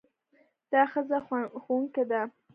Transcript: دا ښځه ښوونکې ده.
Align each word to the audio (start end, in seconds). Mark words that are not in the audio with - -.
دا 0.71 0.81
ښځه 0.91 1.17
ښوونکې 1.63 2.03
ده. 2.09 2.21